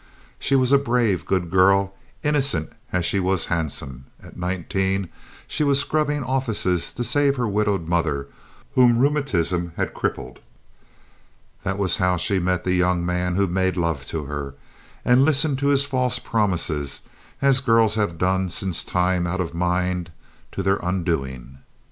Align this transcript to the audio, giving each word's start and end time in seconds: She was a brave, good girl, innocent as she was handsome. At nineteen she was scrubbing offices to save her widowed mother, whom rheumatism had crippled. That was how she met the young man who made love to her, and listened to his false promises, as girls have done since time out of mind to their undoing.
She 0.39 0.55
was 0.55 0.71
a 0.71 0.79
brave, 0.79 1.25
good 1.27 1.51
girl, 1.51 1.93
innocent 2.23 2.73
as 2.91 3.05
she 3.05 3.19
was 3.19 3.45
handsome. 3.53 4.05
At 4.19 4.35
nineteen 4.35 5.09
she 5.47 5.63
was 5.63 5.79
scrubbing 5.79 6.23
offices 6.23 6.91
to 6.95 7.03
save 7.03 7.35
her 7.35 7.47
widowed 7.47 7.87
mother, 7.87 8.25
whom 8.73 8.97
rheumatism 8.97 9.73
had 9.77 9.93
crippled. 9.93 10.39
That 11.61 11.77
was 11.77 11.97
how 11.97 12.17
she 12.17 12.39
met 12.39 12.63
the 12.63 12.73
young 12.73 13.05
man 13.05 13.35
who 13.35 13.45
made 13.45 13.77
love 13.77 14.07
to 14.07 14.23
her, 14.25 14.55
and 15.05 15.23
listened 15.23 15.59
to 15.59 15.67
his 15.67 15.85
false 15.85 16.17
promises, 16.17 17.01
as 17.39 17.59
girls 17.61 17.93
have 17.93 18.17
done 18.17 18.49
since 18.49 18.83
time 18.83 19.27
out 19.27 19.39
of 19.39 19.53
mind 19.53 20.09
to 20.53 20.63
their 20.63 20.77
undoing. 20.81 21.59